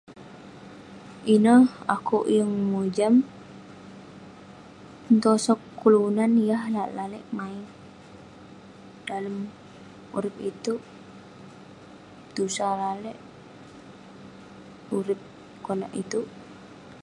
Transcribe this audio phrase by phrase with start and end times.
[1.33, 1.63] ineh
[1.95, 3.13] akouk yeng mojam,
[5.03, 7.67] pun tosog kelunan yah lalek lalek mait
[9.07, 9.37] dalem
[10.15, 10.81] urip itouk,
[12.35, 13.17] tusah lalek
[14.97, 15.21] urip
[15.65, 16.27] konak itouk..